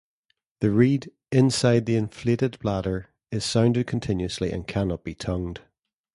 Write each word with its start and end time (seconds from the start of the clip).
The 0.61 0.71
reed, 0.71 1.11
inside 1.31 1.85
the 1.85 1.95
inflated 1.95 2.57
bladder, 2.57 3.11
is 3.29 3.45
sounded 3.45 3.85
continuously, 3.85 4.51
and 4.51 4.67
cannot 4.67 5.03
be 5.03 5.13
tongued. 5.13 5.61